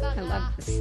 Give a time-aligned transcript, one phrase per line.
[0.00, 0.80] I love this.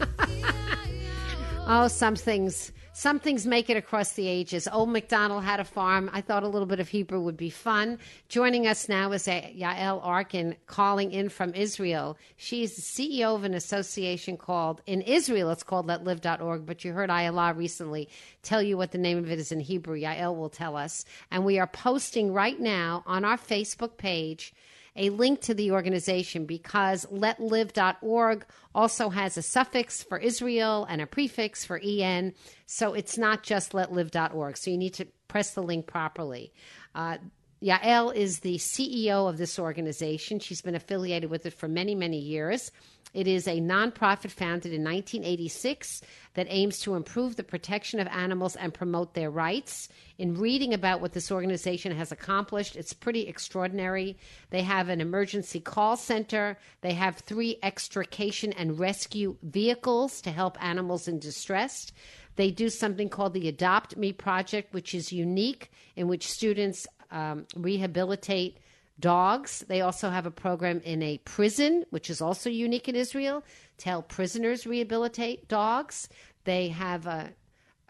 [1.66, 4.68] oh, some things some things make it across the ages.
[4.72, 6.08] Old MacDonald had a farm.
[6.12, 7.98] I thought a little bit of Hebrew would be fun.
[8.28, 12.16] Joining us now is Yael Arkin calling in from Israel.
[12.36, 16.92] She is the CEO of an association called, in Israel, it's called letlive.org, but you
[16.92, 18.08] heard Ayala recently
[18.44, 19.98] tell you what the name of it is in Hebrew.
[19.98, 21.04] Yael will tell us.
[21.32, 24.54] And we are posting right now on our Facebook page
[24.96, 28.44] a link to the organization because letlive.org
[28.74, 32.34] also has a suffix for Israel and a prefix for EN.
[32.66, 34.56] So it's not just letlive.org.
[34.56, 36.52] So you need to press the link properly.
[36.94, 37.18] Uh,
[37.62, 40.40] Yael is the CEO of this organization.
[40.40, 42.72] She's been affiliated with it for many, many years.
[43.14, 46.00] It is a nonprofit founded in 1986
[46.34, 49.88] that aims to improve the protection of animals and promote their rights.
[50.16, 54.16] In reading about what this organization has accomplished, it's pretty extraordinary.
[54.48, 60.62] They have an emergency call center, they have three extrication and rescue vehicles to help
[60.62, 61.92] animals in distress.
[62.36, 67.46] They do something called the Adopt Me Project, which is unique, in which students um,
[67.54, 68.56] rehabilitate
[68.98, 69.64] dogs.
[69.68, 73.44] They also have a program in a prison, which is also unique in Israel,
[73.78, 76.08] to help prisoners rehabilitate dogs.
[76.44, 77.32] They have a,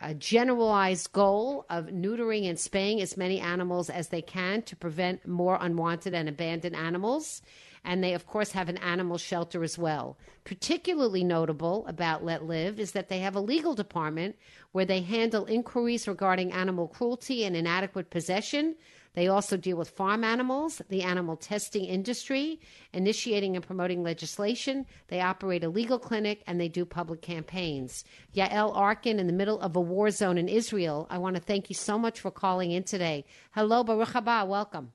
[0.00, 5.26] a generalized goal of neutering and spaying as many animals as they can to prevent
[5.26, 7.42] more unwanted and abandoned animals.
[7.84, 10.16] And they, of course, have an animal shelter as well.
[10.44, 14.36] Particularly notable about Let Live is that they have a legal department
[14.70, 18.76] where they handle inquiries regarding animal cruelty and inadequate possession.
[19.14, 22.60] They also deal with farm animals, the animal testing industry,
[22.92, 24.86] initiating and promoting legislation.
[25.08, 28.04] They operate a legal clinic and they do public campaigns.
[28.34, 31.68] Yael Arkin, in the middle of a war zone in Israel, I want to thank
[31.68, 33.24] you so much for calling in today.
[33.52, 34.92] Hello, Baruch haba, welcome.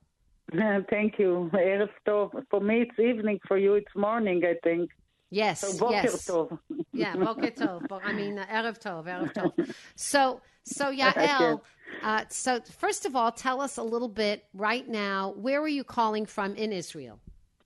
[0.89, 1.49] Thank you.
[1.51, 3.39] For me, it's evening.
[3.47, 4.89] For you, it's morning, I think.
[5.29, 6.25] Yes, So, Boker yes.
[6.27, 6.59] Tov.
[6.93, 7.87] Yeah, Boker Tov.
[7.87, 9.53] Bo- I mean, uh, Erev Tov, Erev Tov.
[9.95, 11.61] So, so Yael,
[12.03, 15.83] uh, so first of all, tell us a little bit right now, where are you
[15.83, 17.19] calling from in Israel?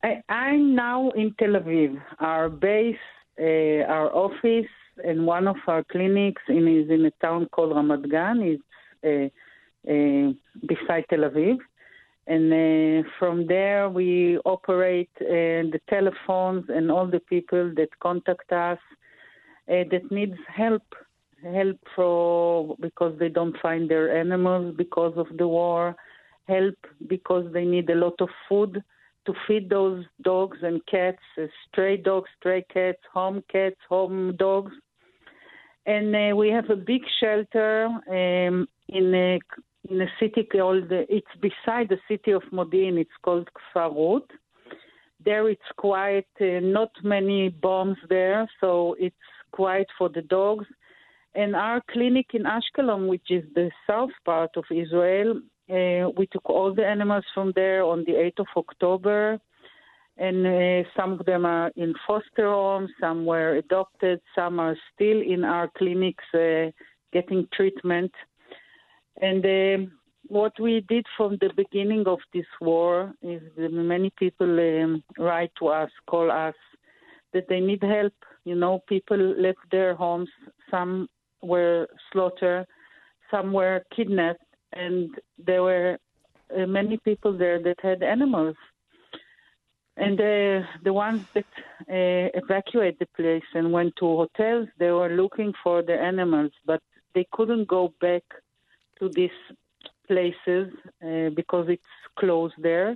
[0.03, 2.01] I, I'm now in Tel Aviv.
[2.19, 2.95] Our base,
[3.39, 4.65] uh, our office,
[5.03, 8.41] and one of our clinics in, is in a town called Ramat Gan.
[8.41, 8.63] It's
[9.05, 10.33] uh, uh,
[10.67, 11.57] beside Tel Aviv.
[12.27, 18.77] And from there, we operate uh, the telephones and all the people that contact us
[19.67, 20.83] uh, that needs help.
[21.43, 25.95] Help for because they don't find their animals because of the war.
[26.47, 26.75] Help
[27.07, 28.83] because they need a lot of food
[29.25, 34.71] to feed those dogs and cats, uh, stray dogs, stray cats, home cats, home dogs.
[35.85, 39.39] And uh, we have a big shelter um, in a
[39.89, 42.97] in a city called it's beside the city of Modi'in.
[42.97, 44.29] It's called Kfar Rut.
[45.23, 49.15] There it's quiet, uh, not many bombs there, so it's
[49.51, 50.65] quiet for the dogs.
[51.35, 56.49] And our clinic in Ashkelon, which is the south part of Israel, uh, we took
[56.49, 59.39] all the animals from there on the 8th of October.
[60.17, 65.21] and uh, some of them are in foster homes, some were adopted, some are still
[65.21, 66.69] in our clinics uh,
[67.13, 68.11] getting treatment.
[69.19, 69.89] And uh,
[70.27, 75.67] what we did from the beginning of this war is many people um, write to
[75.67, 76.55] us, call us,
[77.33, 78.13] that they need help.
[78.45, 80.29] You know, people left their homes,
[80.69, 81.07] some
[81.41, 82.65] were slaughtered,
[83.29, 84.43] some were kidnapped,
[84.73, 85.97] and there were
[86.55, 88.55] uh, many people there that had animals.
[89.97, 91.45] And uh, the ones that
[91.81, 96.81] uh, evacuated the place and went to hotels, they were looking for the animals, but
[97.13, 98.23] they couldn't go back
[99.01, 99.39] to these
[100.07, 100.71] places
[101.05, 102.95] uh, because it's closed there.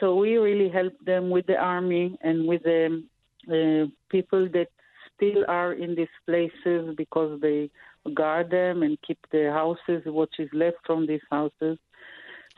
[0.00, 3.02] So we really help them with the army and with the
[3.48, 4.68] uh, people that
[5.14, 7.70] still are in these places because they
[8.14, 11.78] guard them and keep the houses, what is left from these houses.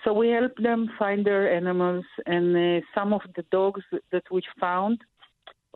[0.04, 4.42] So we help them find their animals, and uh, some of the dogs that we
[4.60, 5.00] found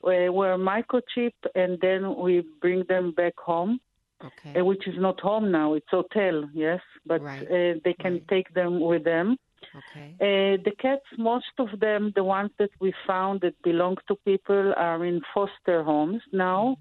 [0.05, 3.81] uh, were microchipped, and then we bring them back home,
[4.25, 4.61] Okay.
[4.61, 8.29] uh, which is not home now; it's hotel, yes, but Right, uh, they can right.
[8.29, 9.37] take them with them.
[9.75, 10.15] Okay.
[10.21, 14.75] Uh, the cats, most of them, the ones that we found that belong to people,
[14.77, 16.77] are in foster homes now.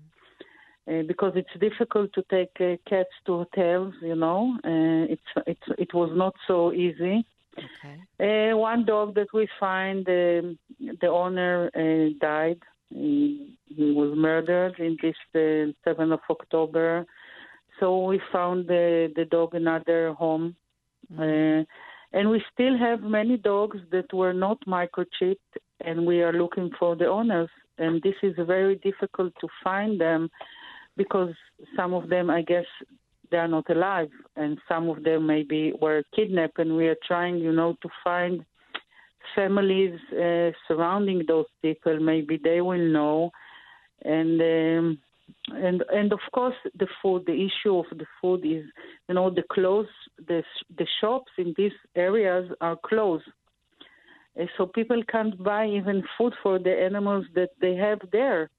[0.90, 5.68] Uh, because it's difficult to take uh, cats to hotels, you know, uh, it's it's
[5.78, 7.24] it was not so easy.
[7.58, 7.98] Okay.
[8.20, 10.58] Uh, one dog that we find, um,
[11.02, 12.60] the owner uh, died.
[12.90, 17.06] He, he was murdered in this uh, 7th of October.
[17.80, 20.56] So we found the, the dog another home.
[21.18, 21.64] Uh,
[22.12, 26.96] and we still have many dogs that were not microchipped, and we are looking for
[26.96, 27.50] the owners.
[27.78, 30.30] And this is very difficult to find them
[30.98, 31.34] because
[31.76, 32.66] some of them, I guess,
[33.32, 37.38] they are not alive, and some of them maybe were kidnapped, and we are trying,
[37.38, 38.44] you know, to find
[39.36, 42.00] families uh, surrounding those people.
[42.00, 43.32] Maybe they will know,
[44.04, 45.00] and um,
[45.50, 47.24] and and of course the food.
[47.26, 48.66] The issue of the food is,
[49.08, 49.88] you know, the clothes,
[50.28, 50.44] the
[50.78, 53.26] the shops in these areas are closed.
[54.58, 58.50] So people can't buy even food for the animals that they have there.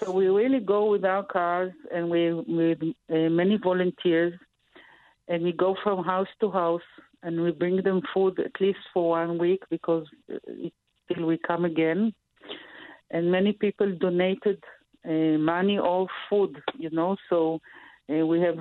[0.00, 4.34] So we really go with our cars and we with uh, many volunteers,
[5.28, 6.88] and we go from house to house
[7.22, 10.72] and we bring them food at least for one week because uh, it,
[11.08, 12.12] till we come again.
[13.10, 14.62] And many people donated
[15.06, 17.16] money or food, you know.
[17.28, 17.60] So
[18.10, 18.58] uh, we have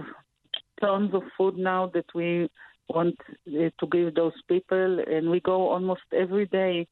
[0.80, 2.50] tons of food now that we
[2.90, 3.16] want
[3.48, 6.88] uh, to give those people, and we go almost every day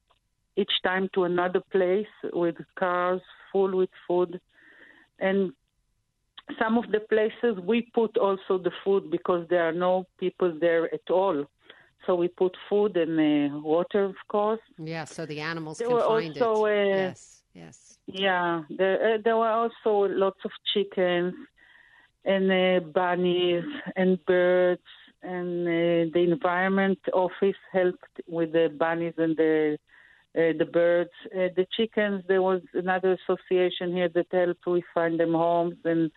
[0.56, 3.22] each time to another place with cars
[3.52, 4.40] full with food.
[5.20, 5.52] And
[6.60, 10.94] some of the places we put also the food because there are no people there
[10.94, 11.46] at all.
[12.06, 14.60] So we put food and uh, water, of course.
[14.78, 16.72] Yeah, so the animals There can were find also, it.
[16.72, 17.98] uh, yes, yes.
[18.06, 21.34] Yeah, there, uh, there were also lots of chickens
[22.26, 23.64] and uh, bunnies
[23.96, 24.82] and birds,
[25.22, 29.78] and uh, the environment office helped with the bunnies and the
[30.36, 31.12] uh, the birds.
[31.28, 34.66] Uh, the chickens, there was another association here that helped.
[34.66, 36.12] We find them homes, and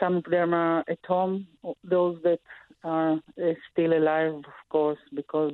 [0.00, 1.46] some of them are at home.
[1.84, 2.40] Those that
[2.82, 5.52] are uh, still alive, of course, because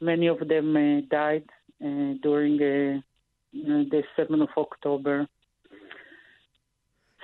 [0.00, 1.44] many of them died
[1.80, 3.00] during uh,
[3.54, 5.26] the 7th of October.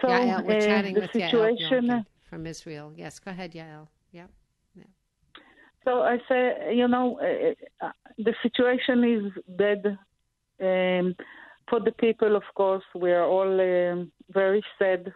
[0.00, 1.88] So Yael, we're uh, chatting the with Yael situation.
[1.88, 2.92] Bjorken from Israel.
[2.96, 3.88] Yes, go ahead, Yael.
[4.12, 4.26] Yeah.
[5.84, 9.87] So I say, you know, uh, uh, the situation is bad
[10.60, 11.14] um,
[11.68, 12.37] for the people.
[12.37, 15.12] Of course, we are all um, very sad,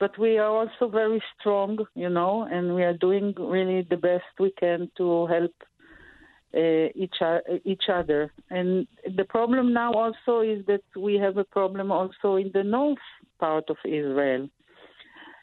[0.00, 4.24] but we are also very strong, you know, and we are doing really the best
[4.38, 5.54] we can to help
[6.56, 8.32] uh, each o- each other.
[8.50, 8.86] And
[9.16, 13.06] the problem now also is that we have a problem also in the north
[13.38, 14.48] part of Israel.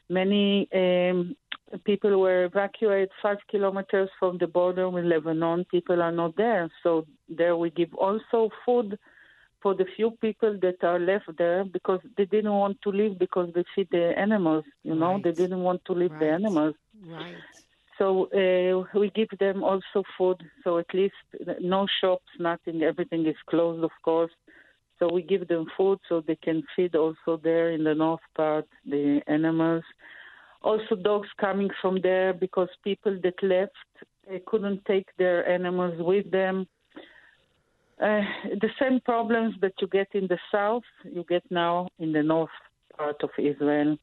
[0.08, 1.34] Many um,
[1.84, 5.64] people were evacuated five kilometers from the border with Lebanon.
[5.70, 8.98] People are not there, so there we give also food
[9.62, 13.48] for the few people that are left there because they didn't want to leave because
[13.54, 14.64] they feed the animals.
[14.82, 16.74] You know, they didn't want to leave the animals.
[17.02, 17.34] Right.
[17.98, 20.42] So uh, we give them also food.
[20.64, 21.14] So at least
[21.60, 22.82] no shops, nothing.
[22.82, 24.32] Everything is closed, of course.
[24.98, 28.66] So we give them food so they can feed also there in the north part
[28.86, 29.84] the animals.
[30.62, 33.72] Also dogs coming from there because people that left
[34.46, 36.66] couldn't take their animals with them.
[38.00, 38.22] Uh,
[38.60, 42.50] the same problems that you get in the south, you get now in the north
[42.96, 43.96] part of Israel.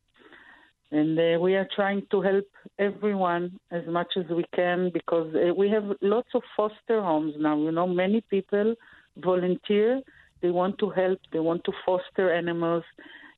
[0.92, 2.46] And uh, we are trying to help
[2.78, 7.58] everyone as much as we can because uh, we have lots of foster homes now.
[7.58, 8.76] You know, many people
[9.18, 10.02] volunteer.
[10.42, 11.20] They want to help.
[11.32, 12.84] They want to foster animals.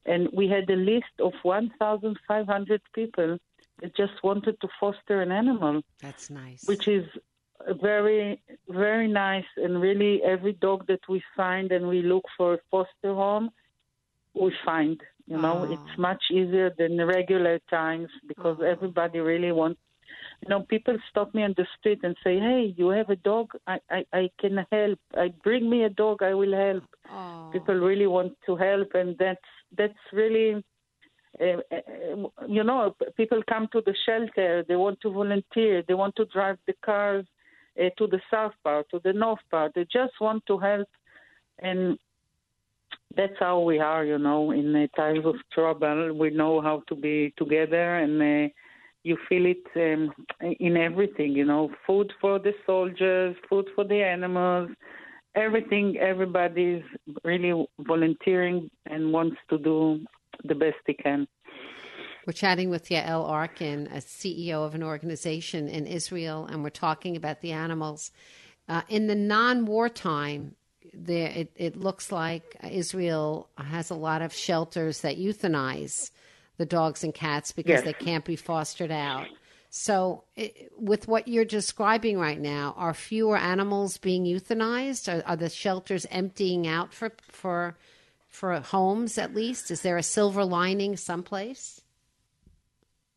[0.05, 3.37] And we had a list of 1,500 people
[3.81, 6.63] that just wanted to foster an animal That's nice.
[6.65, 7.05] which is
[7.81, 12.57] very very nice and really every dog that we find and we look for a
[12.69, 13.49] foster home
[14.33, 15.71] we find you know Oh.
[15.73, 18.65] it's much easier than the regular times because Oh.
[18.75, 19.79] everybody really wants
[20.41, 23.47] you know people stop me on the street and say hey you have a dog
[23.67, 27.49] i i, I can help i bring me a dog i will help oh.
[27.53, 30.63] people really want to help and that's that's really
[31.41, 36.15] uh, uh, you know people come to the shelter they want to volunteer they want
[36.15, 37.25] to drive the cars
[37.79, 40.87] uh, to the south part to the north part they just want to help
[41.59, 41.97] and
[43.15, 46.95] that's how we are you know in uh, times of trouble we know how to
[46.95, 48.53] be together and uh,
[49.03, 50.11] you feel it um,
[50.59, 54.69] in everything you know food for the soldiers food for the animals
[55.35, 56.83] everything everybody's
[57.23, 59.99] really volunteering and wants to do
[60.45, 61.27] the best they can
[62.25, 67.17] We're chatting with Yael Arkin, a CEO of an organization in Israel, and we're talking
[67.17, 68.11] about the animals.
[68.69, 70.55] Uh, in the non-war time,
[70.93, 76.11] there it, it looks like Israel has a lot of shelters that euthanize
[76.57, 77.83] the dogs and cats because Yes.
[77.83, 79.27] they can't be fostered out.
[79.69, 85.11] So, i with what you're describing right now, are fewer animals being euthanized?
[85.11, 87.75] Are, are the shelters emptying out for for
[88.29, 89.71] for homes at least?
[89.71, 91.81] Is there a silver lining someplace?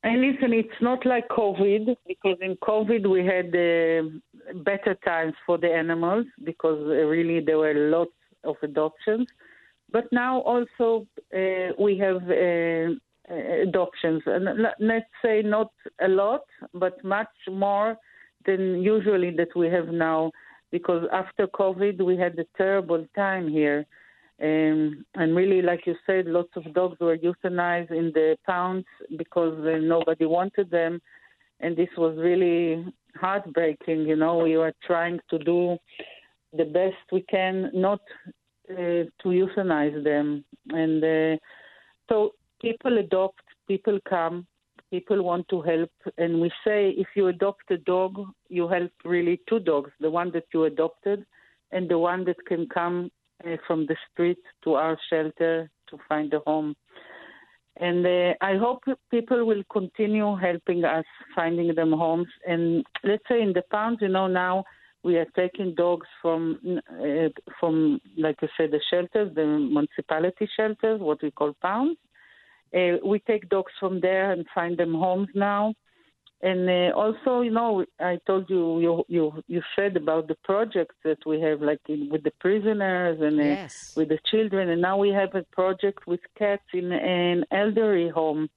[0.02, 4.08] And listen, it's not like COVID because in COVID we had uh,
[4.64, 8.12] better times for the animals because uh, really there were lots
[8.44, 9.26] of adoptions.
[9.90, 12.94] But now also uh, we have uh,
[13.30, 14.48] uh, adoptions, and
[14.80, 16.42] let's say not a lot,
[16.74, 17.96] but much more
[18.46, 20.32] than usually that we have now.
[20.72, 23.86] Because after COVID, we had a terrible time here.
[24.42, 28.84] Um, and really, like you said, lots of dogs were euthanized in the pounds
[29.16, 31.00] because uh, nobody wanted them.
[31.60, 32.84] And this was really
[33.16, 34.00] heartbreaking.
[34.00, 35.78] You know, we were trying to do
[36.52, 38.00] the best we can not
[38.70, 40.44] uh, to euthanize them.
[40.70, 41.38] And uh,
[42.08, 44.46] so people adopt, people come,
[44.90, 45.90] people want to help.
[46.18, 48.14] And we say if you adopt a dog,
[48.48, 51.24] you help really two dogs the one that you adopted
[51.72, 53.10] and the one that can come
[53.44, 56.74] uh, from the street to our shelter to find a home.
[57.78, 61.04] And uh, I hope people will continue helping us
[61.34, 62.28] finding them homes.
[62.46, 64.64] And let's say in the pounds, you know, now
[65.02, 67.28] we are taking dogs from, uh,
[67.60, 71.98] from like I said, the shelters, the municipality shelters, what we call pounds.
[72.74, 75.74] Uh, we take dogs from there and find them homes now.
[76.42, 80.94] And uh, also, you know, I told you, you you you said about the projects
[81.02, 83.44] that we have, like in, with the prisoners and uh,
[83.96, 88.50] with the children, and now we have a project with cats in an elderly home,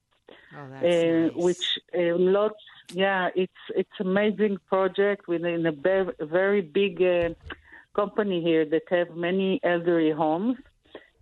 [0.54, 1.32] Oh, uh, nice.
[1.36, 1.64] which
[1.96, 2.62] uh, lots.
[2.92, 7.30] Yeah, it's it's amazing project within a very, very big uh,
[7.94, 10.56] company here that have many elderly homes,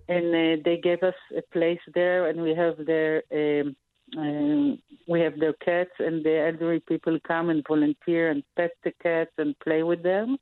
[0.08, 3.22] and uh, they gave us a place there, and we have their.
[3.32, 3.76] Um,
[4.16, 8.92] um, we have their cats, and the elderly people come and volunteer and pet the
[9.02, 10.38] cats and play with them,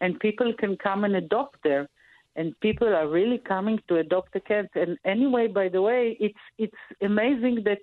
[0.00, 1.88] and people can come and adopt there,
[2.36, 4.68] and people are really coming to adopt the cats.
[4.74, 7.80] And anyway, by the way, it's it's amazing that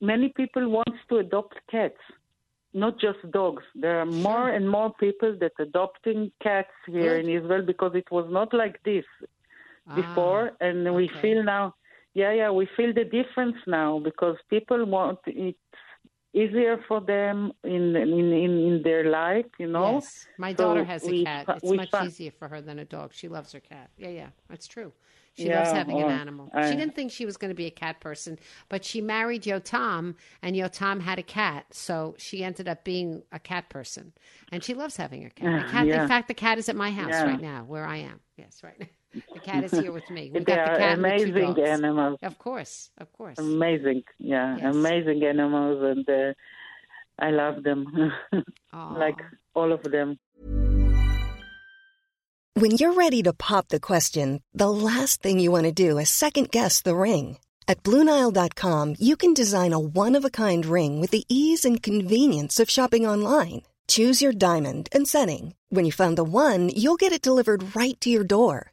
[0.00, 2.00] many people wants to adopt cats,
[2.74, 3.62] not just dogs.
[3.74, 8.26] There are more and more people that adopting cats here in Israel because it was
[8.30, 9.04] not like this
[9.94, 11.20] before, Ah, and we okay.
[11.22, 11.74] feel now,
[12.14, 15.58] yeah, yeah, we feel the difference now because people want it's
[16.34, 19.94] easier for them in in in, in their life, you know.
[19.94, 21.48] Yes, my So daughter has a we cat.
[21.54, 23.12] It's much easier for her than a dog.
[23.14, 23.90] She loves her cat.
[23.96, 24.92] Yeah, yeah, that's true.
[25.34, 26.50] She Yeah, loves having an animal.
[26.52, 28.38] I- she didn't think she was going to be a cat person,
[28.68, 33.38] but she married Yotam, and Yotam had a cat, so she ended up being a
[33.38, 34.12] cat person,
[34.50, 35.54] and she loves having a cat.
[35.58, 35.94] A cat Yeah.
[35.94, 38.20] In fact, the cat is at my house right now, where I am.
[38.36, 38.90] Yes, right.
[39.34, 40.30] The cat is here with me.
[40.34, 41.68] We've they got the are cat and the two amazing dogs.
[41.68, 42.18] animals.
[42.22, 43.38] Of course, of course.
[43.38, 44.74] Amazing, yeah, Yes.
[44.74, 46.32] amazing animals, and uh,
[47.18, 47.86] I love them,
[48.72, 49.18] like
[49.54, 50.18] all of them.
[52.54, 56.10] When you're ready to pop the question, the last thing you want to do is
[56.10, 57.38] second guess the ring.
[57.68, 61.82] At Bluenile.com, you can design a one of a kind ring with the ease and
[61.82, 63.62] convenience of shopping online.
[63.86, 65.54] Choose your diamond and setting.
[65.70, 68.72] When you find the one, you'll get it delivered right to your door.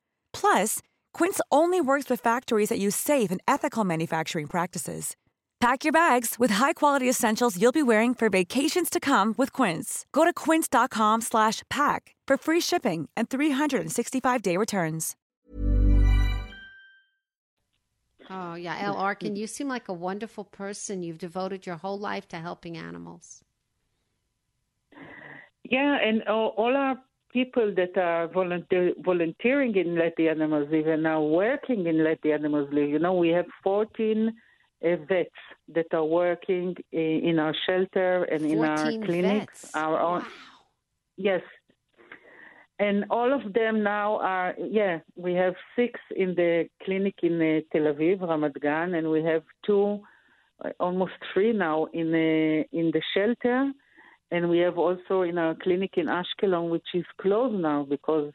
[0.33, 0.79] Plus,
[1.13, 5.15] Quince only works with factories that use safe and ethical manufacturing practices.
[5.61, 10.07] Pack your bags with high-quality essentials you'll be wearing for vacations to come with Quince.
[10.11, 15.15] Go to quince.com slash pack for free shipping and 365-day returns.
[18.31, 18.79] Oh, yeah.
[18.81, 21.03] El Arkin, you seem like a wonderful person.
[21.03, 23.43] You've devoted your whole life to helping animals.
[25.63, 26.97] Yeah, and all, all our
[27.31, 32.21] people that are volunteer, volunteering in Let the Animals Live and are working in Let
[32.21, 32.89] the Animals Live.
[32.89, 34.29] You know, we have 14
[34.83, 35.29] uh, vets
[35.69, 39.61] that are working in, in our shelter and in our clinics.
[39.61, 39.75] vets.
[39.75, 40.27] Our own, Wow.
[41.17, 41.41] Yes.
[42.79, 47.61] And all of them now are, yeah, we have six in the clinic in uh,
[47.71, 49.99] Tel Aviv, Ramat Gan, and we have two,
[50.65, 53.71] uh, almost three now in, uh, in the shelter.
[54.31, 58.31] And we have also in our clinic in Ashkelon, which is closed now because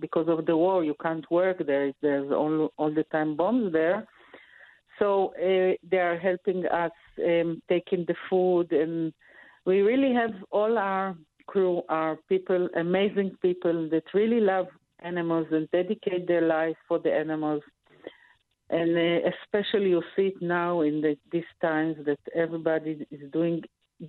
[0.00, 0.84] because of the war.
[0.84, 1.92] You can't work there.
[2.00, 4.06] There's all, all the time bombs there.
[4.98, 9.12] So uh, they are helping us um, taking the food, and
[9.64, 14.66] we really have all our crew are people, amazing people that really love
[15.00, 17.62] animals and dedicate their life for the animals.
[18.70, 23.62] And uh, especially you see it now in the, these times that everybody is doing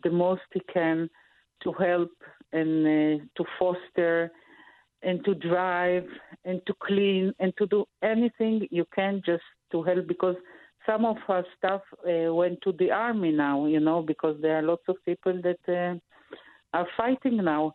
[0.04, 1.10] the most he can
[1.64, 2.12] to help
[2.52, 4.32] and uh, to foster
[5.02, 6.06] and to drive
[6.46, 10.36] and to clean and to do anything you can just to help because
[10.86, 14.62] some of our staff uh, went to the army now, you know, because there are
[14.62, 15.96] lots of people that uh,
[16.78, 17.74] are fighting now.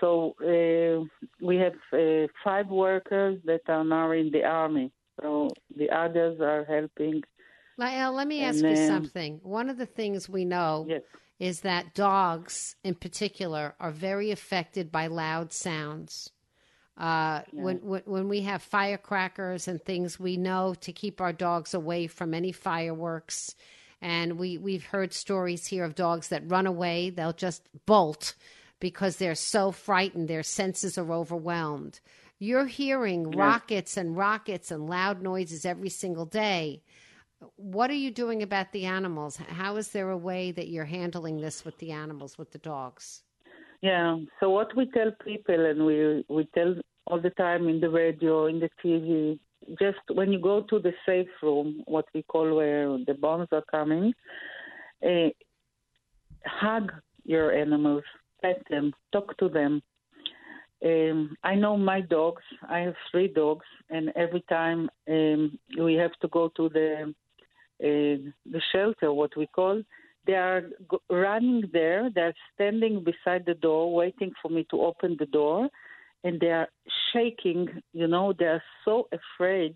[0.00, 1.04] So uh,
[1.40, 4.90] we have uh, five workers that are now in the army.
[5.20, 7.22] So the others are helping.
[7.80, 9.40] Yael, let me And ask you then- something.
[9.42, 11.02] One of the things we know Yes.
[11.42, 16.30] Is that dogs, in particular, are very affected by loud sounds.
[16.96, 21.74] Uh, when, when when we have firecrackers and things, we know to keep our dogs
[21.74, 23.56] away from any fireworks.
[24.00, 28.36] And we we've heard stories here of dogs that run away; they'll just bolt
[28.78, 31.98] because they're so frightened, their senses are overwhelmed.
[32.38, 36.82] You're hearing rockets and rockets and loud noises every single day
[37.56, 39.36] what are you doing about the animals?
[39.36, 43.22] How is there a way that you're handling this with the animals, with the dogs?
[43.80, 44.18] Yeah.
[44.40, 46.74] So what we tell people, and we we tell
[47.06, 49.38] all the time in the radio, in the TV,
[49.78, 53.64] just when you go to the safe room, what we call where the bombs are
[53.70, 54.12] coming,
[55.04, 55.30] uh,
[56.46, 56.92] hug
[57.24, 58.04] your animals,
[58.40, 59.82] pet them, talk to them.
[60.84, 62.42] Um, I know my dogs.
[62.68, 67.14] I have three dogs, and every time um, we have to go to the
[67.82, 69.82] the shelter, what we call,
[70.26, 70.62] they are
[71.10, 72.10] running there.
[72.14, 75.68] They're standing beside the door, waiting for me to open the door,
[76.22, 76.68] and they are
[77.12, 77.68] shaking.
[77.92, 79.74] You know, they are so afraid.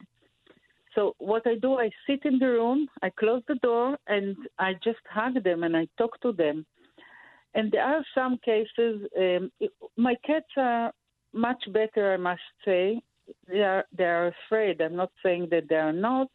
[0.95, 4.75] So what I do, I sit in the room, I close the door, and I
[4.83, 6.65] just hug them and I talk to them.
[7.55, 9.07] And there are some cases.
[9.19, 9.51] Um,
[9.97, 10.93] my cats are
[11.35, 13.03] much better, I must say.
[13.49, 14.81] They are they are afraid.
[14.81, 16.29] I'm not saying that they are not,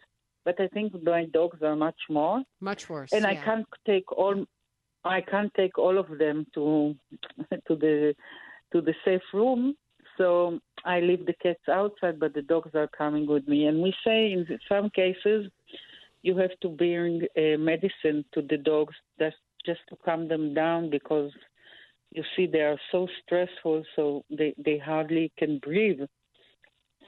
[0.46, 3.12] but I think my dogs are much more Much worse.
[3.14, 4.46] and I can't take all
[5.04, 6.96] I can't take all of them to
[7.68, 8.16] to the
[8.72, 9.76] to the safe room.
[10.18, 13.66] So I leave the cats outside, but the dogs are coming with me.
[13.66, 15.50] And we say in some cases
[16.22, 20.90] you have to bring uh, medicine to the dogs just just to calm them down
[20.90, 21.32] because
[22.12, 26.02] you see they are so stressful, so they they hardly can breathe.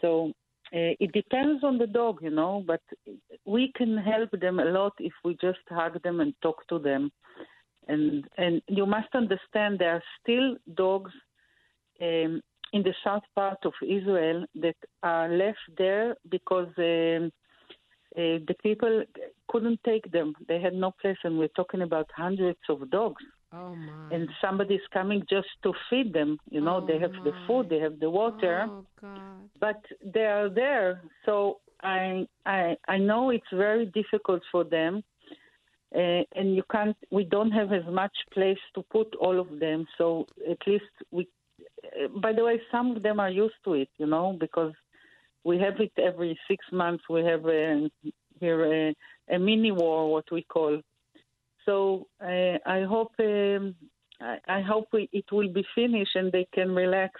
[0.01, 0.33] So
[0.73, 2.81] uh, it depends on the dog, you know, but
[3.45, 7.11] we can help them a lot if we just hug them and talk to them.
[7.87, 11.11] And and you must understand there are still dogs
[12.01, 17.31] um, in the south part of Israel that are left there because um,
[18.17, 19.03] uh, the people
[19.49, 20.33] couldn't take them.
[20.47, 23.23] They had no place, and we're talking about hundreds of dogs.
[23.53, 24.15] Oh my.
[24.15, 26.37] And somebody's coming just to feed them.
[26.49, 29.22] You know, Oh, they have the food, they have the water Oh God.
[29.63, 29.81] But
[30.13, 31.01] they are there.
[31.25, 34.93] So I I I know it's very difficult for them,
[35.95, 36.97] uh, and you can't.
[37.17, 39.79] We don't have as much place to put all of them.
[39.97, 40.05] So
[40.53, 41.21] at least we.
[41.85, 44.73] Uh, by the way, some of them are used to it, you know, because
[45.43, 47.03] we have it every six months.
[47.09, 47.89] We have a,
[48.39, 48.95] here a,
[49.35, 50.81] a mini war, what we call.
[51.65, 53.75] So uh, I hope um,
[54.19, 57.13] I, I hope we, it will be finished and they can relax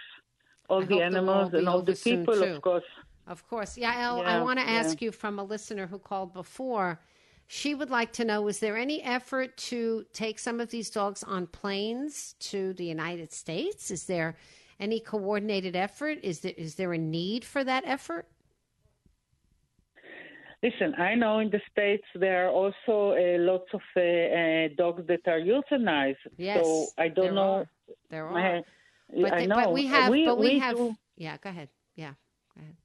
[0.68, 2.84] all I the hope the animals and all the people, of course.
[3.26, 3.76] Of course.
[3.76, 4.72] Yael, I Yeah, want to yeah.
[4.72, 7.00] ask you from a listener who called before.
[7.46, 11.22] She would like to know is there any effort to take some of these dogs
[11.22, 13.90] on planes to the United States?
[13.90, 14.36] Is there
[14.80, 16.18] any coordinated effort?
[16.22, 18.26] Is there, is there a need for that effort?
[20.62, 25.06] Listen, I know in the States there are also uh, lots of uh, uh, dogs
[25.08, 26.16] that are euthanized.
[26.38, 26.64] Yes.
[26.64, 27.52] so I don't there know.
[27.52, 27.68] Are.
[28.10, 28.62] There are.
[29.10, 29.56] But, I know.
[29.56, 30.10] but we have.
[30.10, 30.76] We, but we, we have.
[30.76, 31.68] do- Yeah, go ahead.
[31.96, 32.14] Yeah.
[32.54, 32.76] Go ahead.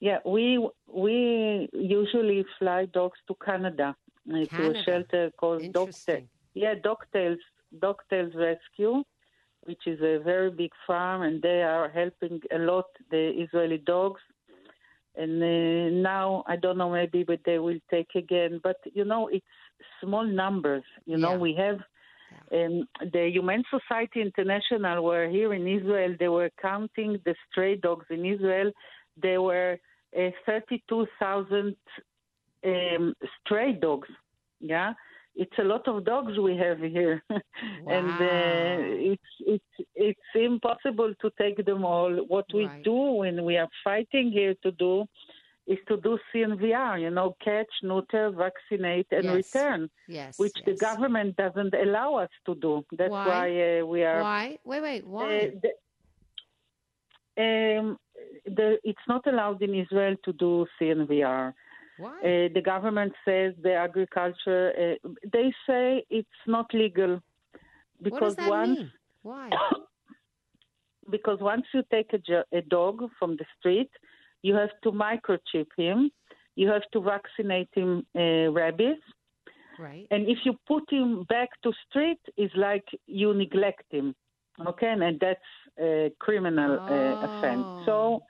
[0.00, 3.94] Yeah, we we usually fly dogs to Canada,
[4.32, 6.26] uh, to a shelter called Dogtale.
[6.54, 7.38] Yeah, Dogtales
[7.78, 9.02] Dogtales Rescue,
[9.64, 14.20] which is a very big farm, and they are helping a lot the Israeli dogs.
[15.16, 18.60] And uh, now I don't know maybe, but they will take again.
[18.62, 19.44] But you know, it's
[20.02, 20.84] small numbers.
[21.04, 21.78] You know, we have.
[22.52, 26.14] Um, the Humane Society International were here in Israel.
[26.18, 28.72] They were counting the stray dogs in Israel.
[29.20, 29.78] There were
[30.18, 31.76] uh, 32,000
[32.64, 34.08] um, stray dogs.
[34.60, 34.92] Yeah,
[35.36, 41.30] it's a lot of dogs we have here, and uh, it's it's it's impossible to
[41.38, 42.12] take them all.
[42.28, 42.82] What we Right.
[42.84, 45.06] do when we are fighting here to do
[45.66, 47.00] is to do CNVR.
[47.00, 49.34] You know, catch, neuter, vaccinate, and Yes.
[49.34, 50.38] return, Yes.
[50.38, 52.84] which the government doesn't allow us to do.
[52.92, 53.26] That's Why?
[53.28, 54.22] why, uh, we are.
[54.22, 54.58] Why?
[54.64, 55.06] Wait, wait.
[55.06, 55.22] Why?
[55.24, 55.72] Uh, the,
[57.78, 57.98] um,
[58.44, 61.54] the, it's not allowed in Israel to do CNVR.
[61.98, 62.18] Why?
[62.18, 64.72] Uh, the government says the agriculture.
[65.04, 67.20] Uh, they say it's not legal
[68.02, 68.92] because once mean?
[69.22, 69.50] Why?
[71.10, 73.90] because once you take a, jo- a dog from the street,
[74.42, 76.10] you have to microchip him.
[76.56, 78.98] You have to vaccinate him uh, rabies,
[79.78, 80.06] Right.
[80.10, 84.14] and if you put him back to street, it's like you neglect him.
[84.66, 85.50] Okay, and that's
[85.80, 87.64] a criminal uh, offense.
[87.66, 87.82] Oh.
[87.86, 88.22] So,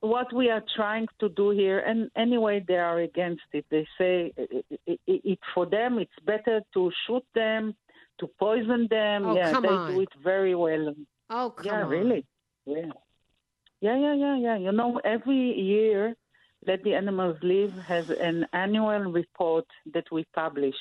[0.00, 3.64] what we are trying to do here, and anyway, they are against it.
[3.70, 7.74] They say it, it, it for them it's better to shoot them,
[8.20, 9.26] to poison them.
[9.26, 9.94] Oh, yeah, they on.
[9.94, 10.94] do it very well.
[11.30, 11.88] Oh, come yeah, on.
[11.88, 12.26] really.
[12.66, 12.90] Yeah.
[13.80, 14.56] Yeah, yeah, yeah, yeah.
[14.56, 16.14] You know, every year
[16.66, 20.74] Let the Animals Live has an annual report that we publish.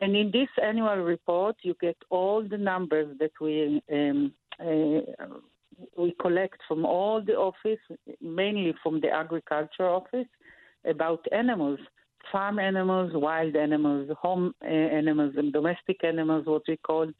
[0.00, 5.00] And in this annual report, you get all the numbers that we um, uh,
[5.96, 7.80] we collect from all the office,
[8.20, 10.26] mainly from the agriculture office,
[10.84, 11.78] about animals,
[12.30, 17.10] farm animals, wild animals, home uh, animals, and domestic animals, what we call.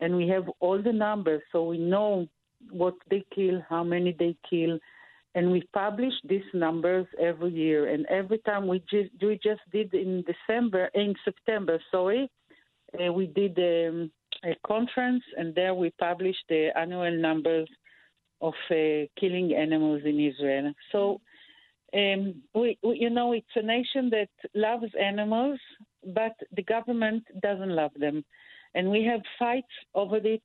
[0.00, 2.26] And we have all the numbers, so we know
[2.70, 4.78] what they kill, how many they kill,
[5.34, 7.88] and we publish these numbers every year.
[7.88, 12.30] And every time we just we just did in December, in September, sorry,
[12.98, 14.10] uh, we did um,
[14.44, 17.68] a conference, and there we published the annual numbers
[18.40, 20.72] of uh, killing animals in Israel.
[20.92, 21.20] So.
[21.96, 25.60] Um, we, we, you know, it's a nation that loves animals,
[26.04, 28.24] but the government doesn't love them,
[28.74, 30.42] and we have fights over it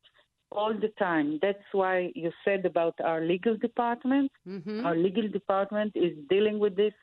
[0.52, 1.40] all the time.
[1.42, 4.32] That's why you said about our legal department.
[4.48, 4.86] Mm-hmm.
[4.86, 6.94] Our legal department is dealing with this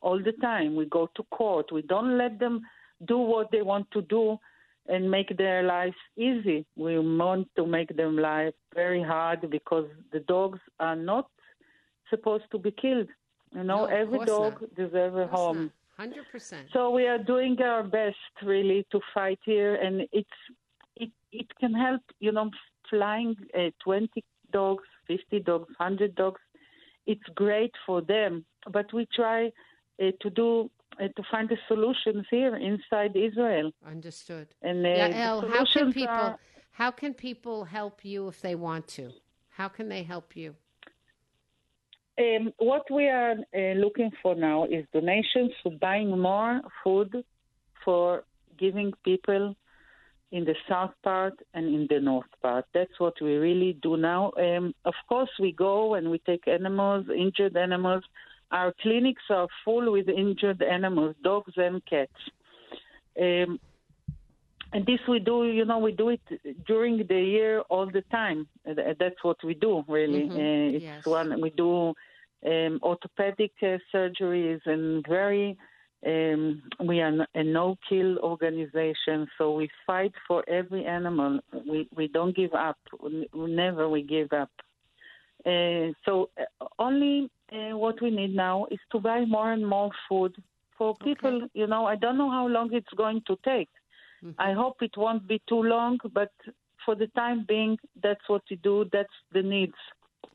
[0.00, 0.74] all the time.
[0.76, 1.72] We go to court.
[1.72, 2.60] We don't let them
[3.06, 4.38] do what they want to do
[4.88, 6.64] and make their lives easy.
[6.76, 11.28] We want to make them life very hard because the dogs are not
[12.10, 13.08] supposed to be killed.
[13.52, 14.74] You know, No, every dog not.
[14.74, 15.70] deserves a home.
[15.96, 16.68] Hundred percent.
[16.72, 20.38] So we are doing our best really to fight here, and it's
[20.96, 22.00] it it can help.
[22.18, 22.50] You know,
[22.92, 26.40] flying uh, 20 dogs, 50 dogs, 100 dogs.
[27.06, 28.44] It's great for them,
[28.76, 29.40] but we try
[30.00, 33.72] uh, to do uh, to find the solutions here inside Israel.
[33.96, 34.48] Understood.
[34.68, 36.38] And uh, Yeah, El, how can people are-
[36.82, 39.04] how can people help you if they want to?
[39.58, 40.50] How can they help you?
[42.24, 47.10] Um, what we are uh, looking for now is donations for buying more food
[47.84, 48.24] for
[48.64, 49.44] giving people
[50.32, 52.64] in the south part and in the north part.
[52.74, 54.32] That's what we really do now.
[54.38, 58.02] Um, of course, we go and we take animals, injured animals.
[58.50, 62.20] Our clinics are full with injured animals, dogs and cats.
[63.20, 63.60] Um,
[64.74, 66.20] and this we do, you know, we do it
[66.66, 68.48] during the year all the time.
[68.64, 70.24] That's what we do, really.
[70.30, 71.06] Mhm, Uh, it's yes.
[71.06, 71.92] one we do
[72.52, 75.58] um, orthopedic uh, surgeries and very.
[76.04, 81.40] Um, we are a no-kill organization, so we fight for every animal.
[81.66, 82.78] We we don't give up.
[83.00, 84.50] We, never we give up.
[85.46, 89.90] Uh, so uh, only uh, what we need now is to buy more and more
[90.08, 90.34] food
[90.76, 91.48] for people.
[91.54, 93.68] You know, I don't know how long it's going to take.
[94.38, 96.30] I hope it won't be too long, but
[96.84, 98.84] for the time being, that's what we do.
[98.92, 99.74] That's the needs.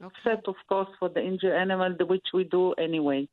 [0.06, 3.28] Except, of course, for the injured animal, which we do anyway.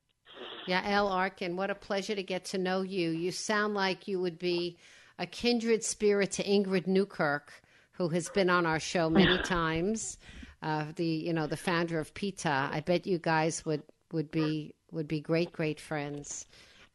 [0.68, 3.10] Yael Arkin, what a pleasure to get to know you.
[3.10, 4.78] You sound like you would be
[5.18, 7.52] a kindred spirit to Ingrid Newkirk,
[7.92, 10.18] who has been on our show many times.
[10.62, 12.70] Uh, the you know the founder of PETA.
[12.72, 16.46] I bet you guys would would be would be great great friends.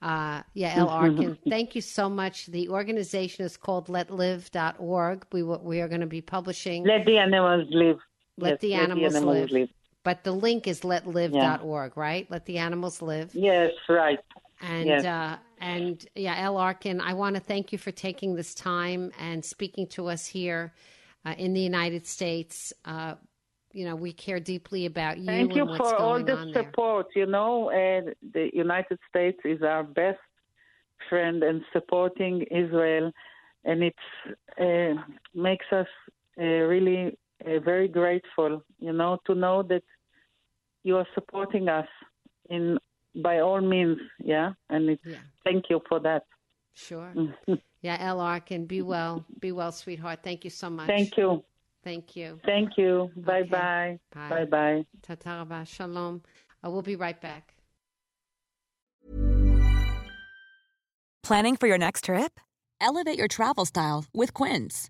[0.02, 2.48] Uh, Yael Arkin, thank you so much.
[2.48, 5.28] The organization is called LetLive.org.
[5.32, 6.86] We we are going to be publishing.
[6.86, 7.98] Let the animals live.
[8.38, 9.52] Let Yes, the animals live.
[9.52, 9.70] live.
[10.04, 12.30] But the link is letlive.org, right?
[12.30, 13.36] Let the animals live.
[13.36, 14.20] Yes, right.
[14.62, 15.06] And Yes.
[15.06, 19.44] uh, and yeah, El Arkin, I want to thank you for taking this time and
[19.44, 20.74] speaking to us here
[21.26, 22.74] uh, in the United States.
[22.86, 23.16] Uh,
[23.72, 26.52] you know, we care deeply about you Thank and you what's for all the on
[26.52, 26.64] there.
[26.64, 27.08] support.
[27.16, 30.20] You know, uh, the United States is our best
[31.10, 33.12] friend and supporting Israel,
[33.64, 33.96] and it
[34.60, 35.02] uh,
[35.34, 35.88] makes us
[36.40, 38.64] uh, really uh, very grateful.
[38.80, 39.84] You know, to know that
[40.84, 41.88] you are supporting us
[42.50, 42.78] in
[43.24, 43.98] by all means.
[44.20, 45.18] Yeah, and it's, Yeah.
[45.44, 46.24] thank you for that.
[46.74, 47.14] Sure.
[47.82, 50.20] yeah, El Arkin, be well, be well, sweetheart.
[50.24, 50.88] Thank you so much.
[50.88, 51.44] Thank you.
[51.84, 52.40] Thank you.
[52.46, 53.12] Thank you.
[53.16, 54.00] Bye bye.
[54.14, 54.30] Bye.
[54.30, 54.86] Bye bye.
[55.02, 56.22] Tata shalom.
[56.64, 57.54] Uh, we'll be right back.
[61.24, 62.40] Planning for your next trip?
[62.82, 64.90] Elevate your travel style with Quince.